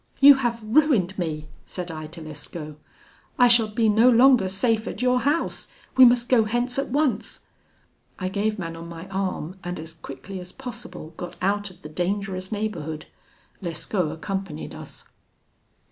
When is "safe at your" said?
4.49-5.19